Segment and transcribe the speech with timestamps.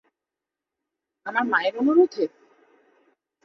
[1.25, 2.25] আমার মায়ের অনুরোধে?